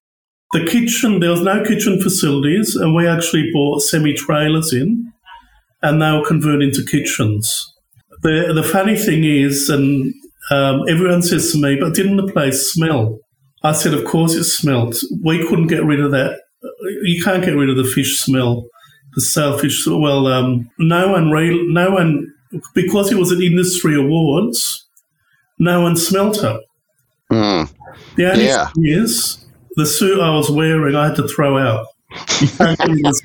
The 0.53 0.65
kitchen, 0.65 1.19
there 1.19 1.31
was 1.31 1.41
no 1.41 1.63
kitchen 1.63 2.01
facilities, 2.01 2.75
and 2.75 2.95
we 2.95 3.07
actually 3.07 3.49
bought 3.53 3.81
semi 3.81 4.13
trailers 4.13 4.73
in, 4.73 5.11
and 5.81 6.01
they 6.01 6.11
were 6.11 6.25
converted 6.25 6.61
into 6.61 6.85
kitchens. 6.85 7.73
The, 8.21 8.51
the 8.53 8.63
funny 8.63 8.97
thing 8.97 9.23
is, 9.23 9.69
and 9.69 10.13
um, 10.49 10.83
everyone 10.89 11.21
says 11.21 11.51
to 11.51 11.61
me, 11.61 11.77
but 11.79 11.93
didn't 11.93 12.17
the 12.17 12.31
place 12.31 12.71
smell? 12.71 13.19
I 13.63 13.73
said, 13.73 13.93
of 13.93 14.05
course 14.05 14.33
it 14.33 14.45
smelled. 14.45 14.95
We 15.23 15.45
couldn't 15.47 15.67
get 15.67 15.85
rid 15.85 15.99
of 15.99 16.11
that. 16.11 16.39
You 17.03 17.23
can't 17.23 17.43
get 17.43 17.51
rid 17.51 17.69
of 17.69 17.77
the 17.77 17.83
fish 17.83 18.19
smell, 18.19 18.65
the 19.13 19.21
sailfish. 19.21 19.85
Well, 19.85 20.25
um, 20.27 20.69
no 20.79 21.09
one, 21.11 21.29
re- 21.29 21.67
no 21.67 21.91
one, 21.91 22.33
because 22.73 23.11
it 23.11 23.17
was 23.17 23.31
an 23.31 23.41
industry 23.41 23.95
awards, 23.95 24.87
no 25.59 25.81
one 25.81 25.95
smelt 25.95 26.43
it. 26.43 26.59
Mm. 27.31 27.71
The 28.15 28.31
only 28.31 28.45
yeah. 28.45 28.67
thing 28.69 28.87
is, 28.87 29.45
the 29.75 29.85
suit 29.85 30.19
I 30.19 30.35
was 30.35 30.49
wearing, 30.49 30.95
I 30.95 31.07
had 31.07 31.15
to 31.17 31.27
throw 31.27 31.57
out. 31.57 31.85
You 32.41 32.47
can't 32.47 32.77
get 32.77 32.89
rid 32.89 33.05
of 33.05 33.13
the 33.13 33.21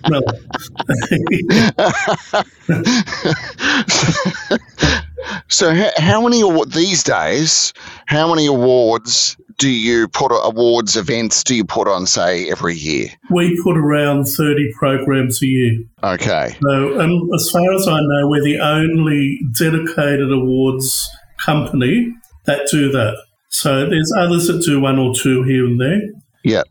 smell. 4.85 4.93
so, 5.49 5.75
how 5.97 6.23
many 6.23 6.40
awards 6.40 6.75
these 6.75 7.02
days? 7.02 7.73
How 8.07 8.28
many 8.28 8.47
awards 8.47 9.37
do 9.59 9.69
you 9.69 10.09
put 10.09 10.28
awards 10.28 10.97
events 10.97 11.43
do 11.43 11.55
you 11.55 11.64
put 11.64 11.88
on 11.88 12.07
say 12.07 12.50
every 12.50 12.75
year? 12.75 13.09
We 13.31 13.61
put 13.62 13.76
around 13.76 14.26
30 14.26 14.73
programs 14.78 15.43
a 15.43 15.47
year. 15.47 15.78
Okay. 16.02 16.57
So 16.62 17.00
and 17.00 17.35
as 17.35 17.50
far 17.50 17.73
as 17.73 17.88
i 17.88 17.99
know 17.99 18.28
we're 18.28 18.45
the 18.45 18.59
only 18.61 19.40
dedicated 19.59 20.31
awards 20.31 21.09
company 21.45 22.14
that 22.45 22.69
do 22.71 22.90
that. 22.93 23.16
So 23.49 23.88
there's 23.88 24.12
others 24.19 24.47
that 24.49 24.62
do 24.62 24.81
one 24.81 24.99
or 24.99 25.14
two 25.14 25.43
here 25.43 25.64
and 25.64 25.81
there. 25.81 26.00
Yeah. 26.45 26.62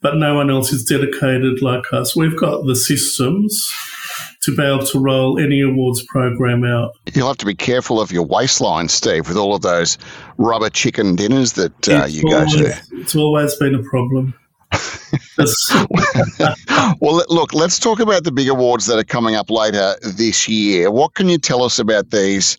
But 0.00 0.16
no 0.16 0.34
one 0.34 0.50
else 0.50 0.72
is 0.72 0.84
dedicated 0.84 1.60
like 1.60 1.92
us. 1.92 2.16
We've 2.16 2.38
got 2.38 2.66
the 2.66 2.76
systems 2.76 3.68
to 4.42 4.56
be 4.56 4.62
able 4.62 4.86
to 4.86 4.98
roll 4.98 5.38
any 5.38 5.60
awards 5.60 6.04
program 6.08 6.64
out. 6.64 6.92
You'll 7.12 7.28
have 7.28 7.38
to 7.38 7.46
be 7.46 7.54
careful 7.54 8.00
of 8.00 8.12
your 8.12 8.24
waistline, 8.24 8.88
Steve, 8.88 9.28
with 9.28 9.36
all 9.36 9.54
of 9.54 9.62
those 9.62 9.98
rubber 10.36 10.70
chicken 10.70 11.16
dinners 11.16 11.54
that 11.54 11.88
uh, 11.88 12.06
you 12.06 12.22
always, 12.26 12.54
go 12.54 12.62
to. 12.62 12.80
It's 12.92 13.14
always 13.14 13.54
been 13.56 13.74
a 13.74 13.82
problem. 13.82 14.34
well, 17.00 17.24
look, 17.28 17.54
let's 17.54 17.78
talk 17.78 18.00
about 18.00 18.24
the 18.24 18.32
big 18.32 18.48
awards 18.48 18.86
that 18.86 18.98
are 18.98 19.04
coming 19.04 19.34
up 19.34 19.50
later 19.50 19.94
this 20.02 20.48
year. 20.48 20.90
What 20.90 21.14
can 21.14 21.28
you 21.28 21.38
tell 21.38 21.62
us 21.62 21.78
about 21.78 22.10
these 22.10 22.58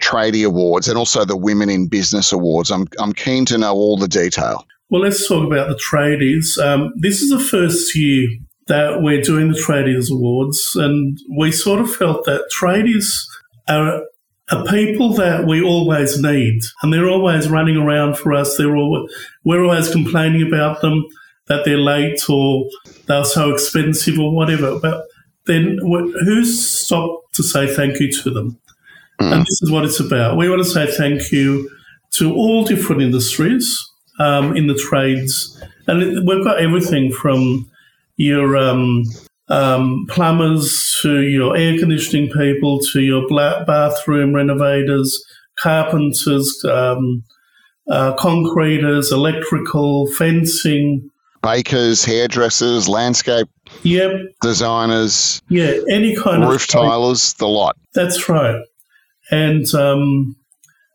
tradie 0.00 0.46
awards 0.46 0.88
and 0.88 0.98
also 0.98 1.24
the 1.24 1.36
Women 1.36 1.70
in 1.70 1.88
Business 1.88 2.32
awards? 2.32 2.70
I'm, 2.70 2.86
I'm 2.98 3.12
keen 3.12 3.44
to 3.46 3.58
know 3.58 3.74
all 3.74 3.96
the 3.96 4.08
detail. 4.08 4.66
Well, 4.90 5.02
let's 5.02 5.28
talk 5.28 5.46
about 5.46 5.68
the 5.68 5.74
tradies. 5.74 6.58
Um, 6.62 6.92
this 6.96 7.20
is 7.20 7.30
the 7.30 7.38
first 7.38 7.94
year 7.94 8.26
that 8.68 9.02
we're 9.02 9.22
doing 9.22 9.48
the 9.48 9.58
Tradies 9.58 10.10
Awards, 10.10 10.72
and 10.76 11.18
we 11.36 11.50
sort 11.50 11.80
of 11.80 11.94
felt 11.94 12.24
that 12.26 12.50
tradies 12.58 13.06
are 13.68 14.02
are 14.50 14.64
people 14.64 15.12
that 15.14 15.46
we 15.46 15.62
always 15.62 16.22
need, 16.22 16.60
and 16.82 16.92
they're 16.92 17.08
always 17.08 17.48
running 17.48 17.76
around 17.76 18.16
for 18.16 18.32
us. 18.32 18.56
They're 18.56 18.76
all, 18.76 19.08
we're 19.44 19.62
always 19.62 19.90
complaining 19.90 20.46
about 20.46 20.80
them 20.80 21.04
that 21.48 21.64
they're 21.64 21.78
late 21.78 22.20
or 22.28 22.68
they're 23.06 23.24
so 23.24 23.52
expensive 23.52 24.18
or 24.18 24.34
whatever. 24.34 24.78
But 24.78 25.04
then, 25.46 25.78
who's 25.82 26.66
stopped 26.66 27.34
to 27.34 27.42
say 27.42 27.66
thank 27.66 28.00
you 28.00 28.10
to 28.22 28.30
them? 28.30 28.58
Mm. 29.20 29.32
And 29.32 29.42
this 29.42 29.62
is 29.62 29.70
what 29.70 29.84
it's 29.84 30.00
about. 30.00 30.36
We 30.36 30.48
want 30.48 30.62
to 30.62 30.68
say 30.68 30.86
thank 30.86 31.30
you 31.32 31.70
to 32.12 32.32
all 32.32 32.64
different 32.64 33.02
industries 33.02 33.76
um, 34.18 34.56
in 34.56 34.66
the 34.66 34.74
trades, 34.74 35.62
and 35.86 36.26
we've 36.26 36.44
got 36.44 36.60
everything 36.60 37.12
from 37.12 37.70
your 38.18 38.56
um, 38.56 39.04
um, 39.48 40.04
plumbers 40.10 40.98
to 41.00 41.22
your 41.22 41.56
air 41.56 41.78
conditioning 41.78 42.30
people 42.30 42.80
to 42.92 43.00
your 43.00 43.26
bathroom 43.28 44.34
renovators, 44.34 45.24
carpenters, 45.58 46.62
um, 46.68 47.24
uh, 47.90 48.12
concreters, 48.16 49.10
electrical, 49.12 50.06
fencing, 50.12 51.10
bakers, 51.42 52.04
hairdressers, 52.04 52.88
landscape 52.88 53.48
yep. 53.82 54.10
designers, 54.42 55.40
yeah, 55.48 55.72
any 55.88 56.14
kind 56.14 56.44
roof 56.44 56.62
of 56.62 56.68
tilers, 56.68 57.32
the 57.34 57.46
lot. 57.46 57.76
That's 57.94 58.28
right, 58.28 58.60
and 59.30 59.72
um, 59.74 60.36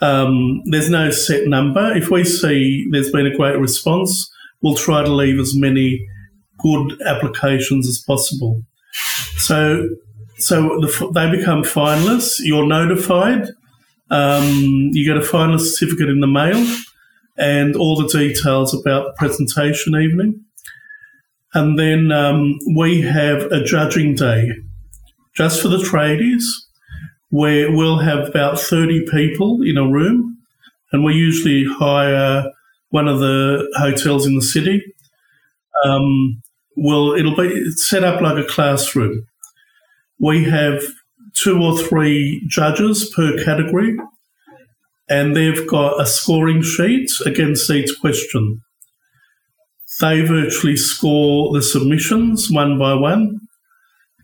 Um, 0.00 0.62
there's 0.64 0.88
no 0.88 1.10
set 1.10 1.46
number. 1.46 1.94
If 1.94 2.10
we 2.10 2.24
see 2.24 2.86
there's 2.90 3.10
been 3.10 3.26
a 3.26 3.36
great 3.36 3.58
response, 3.58 4.30
we'll 4.62 4.76
try 4.76 5.02
to 5.02 5.12
leave 5.12 5.38
as 5.38 5.54
many 5.54 6.06
good 6.58 7.00
applications 7.06 7.86
as 7.86 8.02
possible. 8.06 8.62
So, 9.36 9.88
so 10.38 10.80
the, 10.80 11.10
they 11.14 11.30
become 11.30 11.62
finalists. 11.62 12.40
You're 12.40 12.66
notified. 12.66 13.48
Um, 14.10 14.90
you 14.92 15.04
get 15.04 15.16
a 15.16 15.26
final 15.26 15.58
certificate 15.58 16.08
in 16.08 16.20
the 16.20 16.26
mail 16.26 16.66
and 17.36 17.76
all 17.76 17.96
the 17.96 18.08
details 18.08 18.74
about 18.74 19.04
the 19.04 19.12
presentation 19.16 19.94
evening. 19.94 20.44
And 21.54 21.78
then 21.78 22.12
um, 22.12 22.58
we 22.76 23.00
have 23.02 23.42
a 23.50 23.62
judging 23.64 24.14
day 24.14 24.50
just 25.34 25.62
for 25.62 25.68
the 25.68 25.78
tradies 25.78 26.44
where 27.30 27.70
we'll 27.70 27.98
have 27.98 28.28
about 28.28 28.58
30 28.58 29.06
people 29.10 29.62
in 29.62 29.76
a 29.78 29.86
room 29.86 30.36
and 30.92 31.04
we 31.04 31.14
usually 31.14 31.64
hire 31.78 32.44
one 32.90 33.06
of 33.06 33.20
the 33.20 33.72
hotels 33.76 34.26
in 34.26 34.34
the 34.34 34.42
city. 34.42 34.82
Um, 35.84 36.42
well, 36.76 37.12
it'll 37.12 37.36
be 37.36 37.70
set 37.72 38.04
up 38.04 38.20
like 38.20 38.44
a 38.44 38.48
classroom. 38.48 39.26
We 40.18 40.44
have 40.44 40.82
two 41.34 41.62
or 41.62 41.78
three 41.78 42.44
judges 42.48 43.10
per 43.14 43.42
category, 43.44 43.96
and 45.08 45.34
they've 45.34 45.66
got 45.66 46.00
a 46.00 46.06
scoring 46.06 46.62
sheet 46.62 47.10
against 47.26 47.70
each 47.70 47.90
question. 48.00 48.60
They 50.00 50.22
virtually 50.22 50.76
score 50.76 51.52
the 51.52 51.62
submissions 51.62 52.50
one 52.50 52.78
by 52.78 52.94
one, 52.94 53.40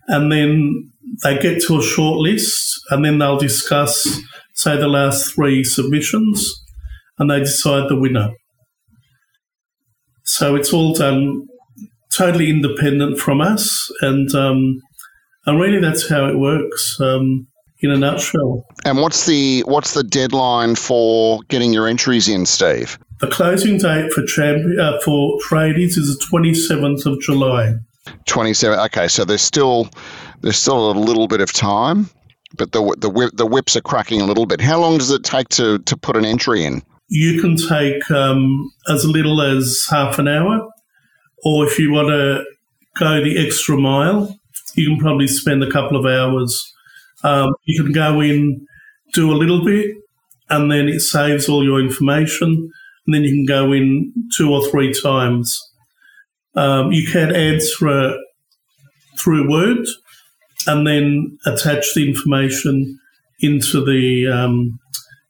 and 0.07 0.31
then 0.31 0.91
they 1.23 1.37
get 1.37 1.61
to 1.63 1.79
a 1.79 1.83
short 1.83 2.19
list, 2.19 2.79
and 2.89 3.03
then 3.03 3.19
they'll 3.19 3.37
discuss, 3.37 4.19
say, 4.53 4.77
the 4.77 4.87
last 4.87 5.33
three 5.33 5.63
submissions, 5.63 6.53
and 7.19 7.29
they 7.29 7.39
decide 7.39 7.89
the 7.89 7.99
winner. 7.99 8.29
So 10.23 10.55
it's 10.55 10.73
all 10.73 10.93
done 10.93 11.47
totally 12.11 12.49
independent 12.49 13.19
from 13.19 13.41
us, 13.41 13.91
and 14.01 14.33
um, 14.33 14.81
and 15.47 15.59
really, 15.59 15.79
that's 15.79 16.07
how 16.07 16.27
it 16.27 16.37
works 16.37 16.99
um, 16.99 17.47
in 17.79 17.91
a 17.91 17.97
nutshell. 17.97 18.65
And 18.85 18.99
what's 18.99 19.25
the 19.25 19.61
what's 19.61 19.93
the 19.93 20.03
deadline 20.03 20.75
for 20.75 21.41
getting 21.49 21.73
your 21.73 21.87
entries 21.87 22.27
in, 22.27 22.45
Steve? 22.45 22.99
The 23.19 23.27
closing 23.27 23.77
date 23.79 24.11
for 24.11 24.23
champion, 24.23 24.79
uh, 24.79 24.99
for 25.03 25.39
tradies 25.49 25.97
is 25.97 26.15
the 26.15 26.25
twenty 26.25 26.53
seventh 26.53 27.05
of 27.05 27.19
July. 27.21 27.75
Twenty 28.25 28.53
seven. 28.53 28.77
Okay, 28.79 29.07
so 29.07 29.25
there's 29.25 29.41
still 29.41 29.89
there's 30.41 30.57
still 30.57 30.91
a 30.91 30.93
little 30.93 31.27
bit 31.27 31.41
of 31.41 31.51
time, 31.51 32.09
but 32.57 32.71
the 32.71 32.95
the 32.99 33.09
whip, 33.09 33.31
the 33.33 33.45
whips 33.45 33.75
are 33.75 33.81
cracking 33.81 34.21
a 34.21 34.25
little 34.25 34.45
bit. 34.45 34.61
How 34.61 34.79
long 34.79 34.97
does 34.97 35.11
it 35.11 35.23
take 35.23 35.49
to 35.49 35.79
to 35.79 35.97
put 35.97 36.15
an 36.15 36.25
entry 36.25 36.63
in? 36.63 36.83
You 37.09 37.41
can 37.41 37.55
take 37.55 38.11
um, 38.11 38.69
as 38.89 39.05
little 39.05 39.41
as 39.41 39.85
half 39.89 40.19
an 40.19 40.27
hour, 40.27 40.67
or 41.43 41.65
if 41.65 41.79
you 41.79 41.91
want 41.91 42.09
to 42.09 42.43
go 42.99 43.23
the 43.23 43.45
extra 43.45 43.77
mile, 43.77 44.37
you 44.77 44.89
can 44.89 44.99
probably 44.99 45.27
spend 45.27 45.63
a 45.63 45.71
couple 45.71 45.97
of 45.97 46.05
hours. 46.05 46.73
Um, 47.23 47.53
you 47.65 47.83
can 47.83 47.91
go 47.91 48.21
in, 48.21 48.65
do 49.13 49.31
a 49.31 49.35
little 49.35 49.65
bit, 49.65 49.95
and 50.49 50.71
then 50.71 50.87
it 50.87 51.01
saves 51.01 51.49
all 51.49 51.63
your 51.63 51.79
information. 51.79 52.69
And 53.05 53.13
then 53.13 53.23
you 53.23 53.31
can 53.31 53.45
go 53.45 53.73
in 53.73 54.13
two 54.35 54.53
or 54.53 54.69
three 54.69 54.93
times. 54.93 55.59
Um, 56.55 56.91
you 56.91 57.09
can 57.11 57.35
answer 57.35 57.87
it 57.87 58.17
through 59.19 59.49
Word 59.49 59.85
and 60.67 60.85
then 60.85 61.37
attach 61.45 61.93
the 61.95 62.07
information 62.07 62.99
into 63.39 63.83
the 63.83 64.27
um, 64.27 64.79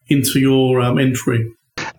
into 0.10 0.40
your 0.40 0.82
um, 0.82 0.98
entry. 0.98 1.46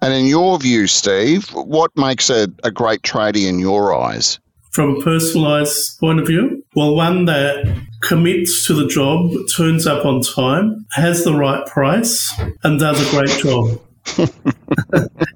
And 0.00 0.14
in 0.14 0.26
your 0.26 0.58
view, 0.58 0.86
Steve, 0.86 1.48
what 1.50 1.90
makes 1.96 2.30
a, 2.30 2.48
a 2.64 2.70
great 2.70 3.02
tradie 3.02 3.48
in 3.48 3.58
your 3.58 3.94
eyes? 3.94 4.38
From 4.78 4.94
a 4.94 5.00
personalised 5.00 5.98
point 5.98 6.20
of 6.20 6.26
view? 6.28 6.64
Well, 6.76 6.94
one 6.94 7.24
that 7.24 7.84
commits 8.00 8.64
to 8.68 8.74
the 8.74 8.86
job, 8.86 9.32
turns 9.56 9.88
up 9.88 10.06
on 10.06 10.20
time, 10.20 10.86
has 10.92 11.24
the 11.24 11.34
right 11.34 11.66
price, 11.66 12.32
and 12.62 12.78
does 12.78 13.04
a 13.04 13.10
great 13.10 13.36
job. 13.40 13.80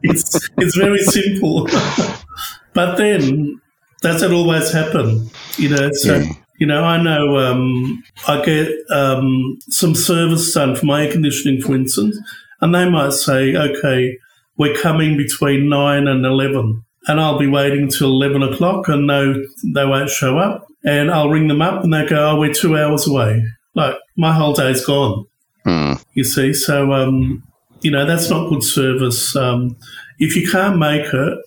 it's 0.04 0.48
it's 0.58 0.76
very 0.76 1.00
simple. 1.00 1.66
but 2.72 2.94
then 2.94 3.60
does 4.00 4.22
it 4.22 4.30
always 4.30 4.72
happen? 4.72 5.28
You 5.56 5.70
know, 5.70 5.90
so 5.90 6.18
yeah. 6.18 6.32
you 6.60 6.66
know, 6.68 6.84
I 6.84 7.02
know 7.02 7.36
um, 7.38 8.00
I 8.28 8.44
get 8.44 8.68
um, 8.90 9.58
some 9.70 9.96
service 9.96 10.54
done 10.54 10.76
for 10.76 10.86
my 10.86 11.06
air 11.06 11.10
conditioning, 11.10 11.60
for 11.60 11.74
instance, 11.74 12.16
and 12.60 12.72
they 12.72 12.88
might 12.88 13.12
say, 13.12 13.56
"Okay, 13.56 14.18
we're 14.56 14.76
coming 14.76 15.16
between 15.16 15.68
nine 15.68 16.06
and 16.06 16.24
11 16.24 16.84
and 17.06 17.20
I'll 17.20 17.38
be 17.38 17.46
waiting 17.46 17.88
till 17.88 18.10
11 18.10 18.42
o'clock 18.42 18.88
and 18.88 19.06
no, 19.06 19.34
they 19.64 19.84
won't 19.84 20.10
show 20.10 20.38
up. 20.38 20.66
And 20.84 21.10
I'll 21.10 21.30
ring 21.30 21.48
them 21.48 21.62
up 21.62 21.84
and 21.84 21.92
they 21.92 22.06
go, 22.06 22.30
oh, 22.30 22.40
we're 22.40 22.52
two 22.52 22.76
hours 22.76 23.06
away. 23.06 23.44
Like, 23.74 23.96
my 24.16 24.32
whole 24.32 24.52
day's 24.52 24.84
gone. 24.84 25.26
Mm. 25.66 26.04
You 26.14 26.24
see? 26.24 26.52
So, 26.52 26.92
um, 26.92 27.42
you 27.80 27.90
know, 27.90 28.04
that's 28.04 28.30
not 28.30 28.48
good 28.48 28.62
service. 28.62 29.34
Um, 29.36 29.76
if 30.22 30.36
you 30.36 30.48
can't 30.48 30.78
make 30.78 31.12
it, 31.12 31.38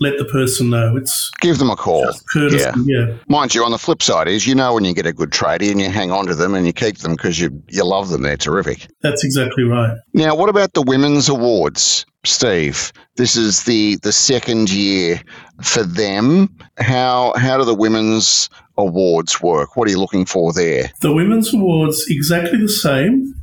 let 0.00 0.18
the 0.18 0.24
person 0.24 0.70
know. 0.70 0.96
It's 0.96 1.30
give 1.40 1.58
them 1.58 1.70
a 1.70 1.76
call. 1.76 2.12
Courtesy, 2.32 2.58
yeah. 2.58 3.06
yeah. 3.06 3.16
Mind 3.28 3.54
you, 3.54 3.64
on 3.64 3.70
the 3.70 3.78
flip 3.78 4.02
side 4.02 4.26
is 4.26 4.44
you 4.44 4.56
know 4.56 4.74
when 4.74 4.84
you 4.84 4.92
get 4.92 5.06
a 5.06 5.12
good 5.12 5.30
tradie 5.30 5.70
and 5.70 5.80
you 5.80 5.88
hang 5.88 6.10
on 6.10 6.26
to 6.26 6.34
them 6.34 6.54
and 6.54 6.66
you 6.66 6.72
keep 6.72 6.98
them 6.98 7.12
because 7.12 7.38
you 7.38 7.62
you 7.68 7.84
love 7.84 8.08
them. 8.08 8.22
They're 8.22 8.36
terrific. 8.36 8.88
That's 9.02 9.24
exactly 9.24 9.62
right. 9.62 9.96
Now, 10.14 10.34
what 10.34 10.48
about 10.48 10.72
the 10.72 10.82
women's 10.82 11.28
awards, 11.28 12.06
Steve? 12.24 12.92
This 13.16 13.36
is 13.36 13.62
the 13.62 13.98
the 14.02 14.12
second 14.12 14.68
year 14.68 15.22
for 15.62 15.84
them. 15.84 16.48
How 16.78 17.34
how 17.36 17.56
do 17.56 17.64
the 17.64 17.74
women's 17.74 18.50
awards 18.76 19.40
work? 19.40 19.76
What 19.76 19.86
are 19.86 19.92
you 19.92 20.00
looking 20.00 20.26
for 20.26 20.52
there? 20.52 20.90
The 21.02 21.12
women's 21.12 21.54
awards 21.54 22.04
exactly 22.08 22.58
the 22.58 22.68
same 22.68 23.34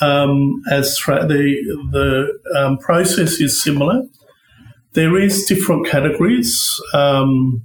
um, 0.00 0.62
as 0.70 0.96
tra- 0.96 1.26
the 1.26 1.54
the 1.92 2.58
um, 2.58 2.78
process 2.78 3.40
is 3.40 3.62
similar. 3.62 4.02
There 4.92 5.18
is 5.18 5.44
different 5.44 5.86
categories 5.86 6.80
um, 6.94 7.64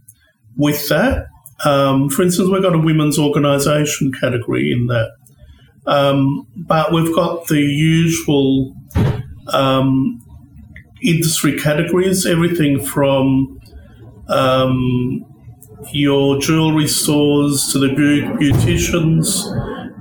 with 0.55 0.87
that. 0.89 1.27
Um, 1.63 2.09
for 2.09 2.21
instance, 2.21 2.49
we've 2.49 2.61
got 2.61 2.75
a 2.75 2.79
women's 2.79 3.17
organisation 3.17 4.11
category 4.11 4.71
in 4.71 4.87
that, 4.87 5.11
um, 5.87 6.45
but 6.55 6.91
we've 6.91 7.15
got 7.15 7.47
the 7.47 7.61
usual 7.61 8.75
um, 9.53 10.21
industry 11.01 11.57
categories, 11.57 12.25
everything 12.25 12.83
from 12.83 13.59
your 15.91 16.39
jewelry 16.39 16.87
stores 16.87 17.71
to 17.71 17.79
the 17.79 17.87
beauticians 17.87 19.45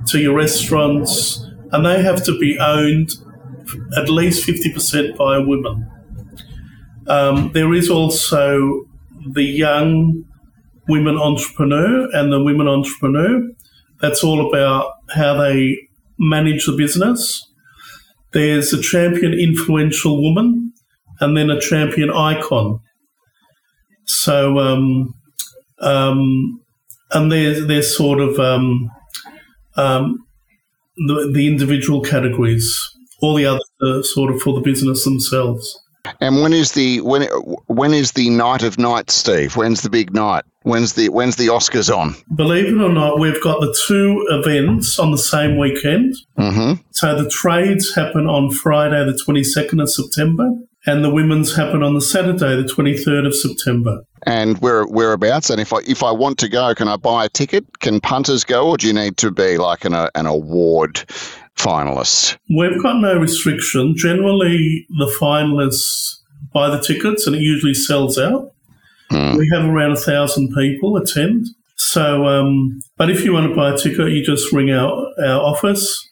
to 0.07 0.19
your 0.19 0.35
restaurants 0.35 1.45
and 1.71 1.85
they 1.85 2.01
have 2.01 2.23
to 2.23 2.37
be 2.39 2.57
owned 2.59 3.11
at 3.97 4.09
least 4.09 4.47
50% 4.47 5.17
by 5.17 5.37
a 5.37 5.41
woman. 5.41 5.89
Um, 7.07 7.51
there 7.53 7.73
is 7.73 7.89
also 7.89 8.85
the 9.31 9.43
young 9.43 10.23
women 10.87 11.17
entrepreneur 11.17 12.07
and 12.13 12.31
the 12.31 12.43
women 12.43 12.67
entrepreneur. 12.67 13.41
That's 14.01 14.23
all 14.23 14.47
about 14.47 14.93
how 15.13 15.35
they 15.35 15.77
manage 16.19 16.65
the 16.65 16.73
business. 16.73 17.47
There's 18.33 18.73
a 18.73 18.81
champion 18.81 19.33
influential 19.33 20.21
woman 20.21 20.73
and 21.19 21.37
then 21.37 21.49
a 21.49 21.59
champion 21.59 22.09
icon. 22.09 22.79
So, 24.05 24.59
um, 24.59 25.15
um, 25.79 26.61
and 27.11 27.31
they're, 27.31 27.65
they're 27.65 27.81
sort 27.81 28.19
of 28.19 28.39
um, 28.39 28.91
um 29.77 30.25
the, 30.97 31.31
the 31.33 31.47
individual 31.47 32.01
categories. 32.01 32.77
All 33.21 33.35
the 33.35 33.45
others 33.45 33.69
are 33.81 34.03
sort 34.03 34.33
of 34.33 34.41
for 34.41 34.53
the 34.53 34.61
business 34.61 35.03
themselves. 35.03 35.79
And 36.21 36.41
when 36.41 36.53
is 36.53 36.73
the 36.73 37.01
when 37.01 37.23
when 37.67 37.93
is 37.93 38.13
the 38.13 38.29
night 38.29 38.63
of 38.63 38.77
nights, 38.77 39.13
Steve? 39.13 39.55
When's 39.55 39.81
the 39.81 39.89
big 39.89 40.13
night? 40.13 40.43
When's 40.63 40.93
the 40.93 41.09
when's 41.09 41.35
the 41.35 41.47
Oscars 41.47 41.95
on? 41.95 42.15
Believe 42.35 42.65
it 42.65 42.81
or 42.81 42.91
not, 42.91 43.19
we've 43.19 43.41
got 43.43 43.61
the 43.61 43.75
two 43.87 44.25
events 44.29 44.97
on 44.97 45.11
the 45.11 45.17
same 45.17 45.57
weekend. 45.57 46.15
Mm-hmm. 46.37 46.81
So 46.91 47.21
the 47.21 47.29
trades 47.29 47.93
happen 47.93 48.27
on 48.27 48.51
Friday, 48.51 49.05
the 49.05 49.17
twenty 49.23 49.43
second 49.43 49.79
of 49.79 49.89
September, 49.89 50.49
and 50.87 51.03
the 51.03 51.11
women's 51.13 51.55
happen 51.55 51.83
on 51.83 51.93
the 51.93 52.01
Saturday, 52.01 52.61
the 52.61 52.67
twenty 52.67 52.97
third 52.97 53.25
of 53.25 53.35
September. 53.35 54.03
And 54.25 54.57
where 54.59 54.85
whereabouts? 54.85 55.51
And 55.51 55.61
if 55.61 55.71
I 55.71 55.79
if 55.85 56.01
I 56.01 56.11
want 56.11 56.39
to 56.39 56.49
go, 56.49 56.73
can 56.73 56.87
I 56.87 56.97
buy 56.97 57.25
a 57.25 57.29
ticket? 57.29 57.79
Can 57.79 58.01
punters 58.01 58.43
go, 58.43 58.69
or 58.69 58.77
do 58.77 58.87
you 58.87 58.93
need 58.93 59.17
to 59.17 59.29
be 59.29 59.57
like 59.57 59.85
an 59.85 59.93
an 59.93 60.25
award 60.25 61.05
finalist? 61.57 62.37
We've 62.55 62.81
got 62.81 62.99
no 62.99 63.17
restriction. 63.17 63.95
Generally, 63.97 64.87
the 64.97 65.15
finalists 65.19 66.17
buy 66.53 66.69
the 66.69 66.81
tickets, 66.81 67.27
and 67.27 67.35
it 67.35 67.41
usually 67.41 67.73
sells 67.73 68.17
out. 68.17 68.51
Mm. 69.11 69.37
We 69.37 69.49
have 69.53 69.65
around 69.65 69.91
a 69.91 69.97
thousand 69.97 70.53
people 70.55 70.97
attend. 70.97 71.47
So, 71.77 72.25
um, 72.25 72.81
but 72.97 73.09
if 73.09 73.23
you 73.23 73.33
want 73.33 73.49
to 73.49 73.55
buy 73.55 73.73
a 73.73 73.77
ticket, 73.77 74.11
you 74.11 74.23
just 74.23 74.51
ring 74.51 74.71
our, 74.71 74.89
our 75.23 75.41
office 75.41 76.07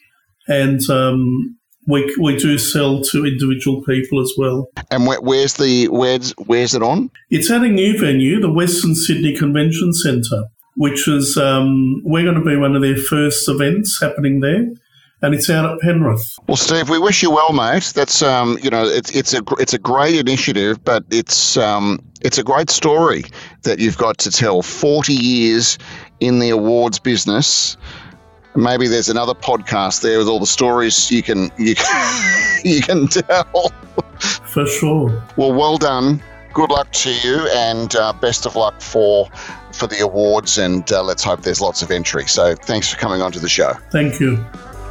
and 0.47 0.88
um, 0.89 1.58
we, 1.88 2.15
we 2.19 2.38
do 2.38 2.58
sell 2.58 3.01
to 3.01 3.25
individual 3.25 3.82
people 3.84 4.21
as 4.21 4.34
well. 4.38 4.67
And 4.91 5.08
where, 5.08 5.21
where's 5.21 5.56
the 5.56 5.88
where's 5.88 6.32
where's 6.32 6.75
it 6.75 6.84
on? 6.84 7.10
It's 7.29 7.49
at 7.49 7.63
a 7.63 7.67
new 7.67 7.97
venue, 7.97 8.39
the 8.39 8.51
Western 8.51 8.95
Sydney 8.95 9.36
Convention 9.36 9.93
Centre, 9.93 10.45
which 10.75 11.08
is 11.08 11.38
um, 11.38 12.01
we're 12.03 12.23
going 12.23 12.36
to 12.36 12.45
be 12.45 12.58
one 12.58 12.75
of 12.75 12.82
their 12.82 12.97
first 12.97 13.47
events 13.49 13.99
happening 14.01 14.39
there 14.41 14.67
and 15.23 15.33
it's 15.33 15.49
out 15.49 15.65
at 15.65 15.79
Penrith. 15.79 16.38
Well, 16.47 16.57
Steve, 16.57 16.89
we 16.89 16.99
wish 16.99 17.23
you 17.23 17.31
well, 17.31 17.53
mate. 17.53 17.93
That's 17.95 18.21
um, 18.21 18.57
you 18.62 18.69
know, 18.69 18.86
it's 18.86 19.15
it's 19.15 19.33
a 19.33 19.41
it's 19.57 19.73
a 19.73 19.79
great 19.79 20.15
initiative, 20.15 20.83
but 20.83 21.03
it's 21.09 21.57
um, 21.57 21.99
it's 22.21 22.38
a 22.38 22.43
great 22.43 22.69
story 22.69 23.23
that 23.63 23.79
you've 23.79 23.97
got 23.97 24.17
to 24.19 24.31
tell. 24.31 24.62
Forty 24.62 25.13
years 25.13 25.79
in 26.19 26.39
the 26.39 26.49
awards 26.49 26.99
business. 26.99 27.77
Maybe 28.55 28.88
there's 28.88 29.09
another 29.09 29.33
podcast 29.33 30.01
there 30.01 30.19
with 30.19 30.27
all 30.27 30.39
the 30.39 30.45
stories 30.45 31.09
you 31.09 31.23
can 31.23 31.49
you 31.57 31.73
can, 31.73 32.62
you 32.65 32.81
can 32.81 33.07
tell. 33.07 33.71
For 34.19 34.67
sure. 34.67 35.23
Well, 35.38 35.53
well 35.53 35.77
done. 35.77 36.21
Good 36.53 36.69
luck 36.69 36.91
to 36.91 37.12
you, 37.12 37.47
and 37.47 37.95
uh, 37.95 38.13
best 38.13 38.45
of 38.45 38.57
luck 38.57 38.81
for 38.81 39.29
for 39.71 39.88
the 39.88 40.01
awards. 40.01 40.57
And 40.57 40.91
uh, 40.91 41.01
let's 41.01 41.23
hope 41.23 41.43
there's 41.43 41.62
lots 41.62 41.81
of 41.81 41.91
entry. 41.91 42.27
So, 42.27 42.55
thanks 42.55 42.91
for 42.91 42.99
coming 42.99 43.21
on 43.21 43.31
to 43.31 43.39
the 43.39 43.49
show. 43.49 43.73
Thank 43.89 44.19
you. 44.19 44.36
Thank 44.36 44.65
you. 44.65 44.72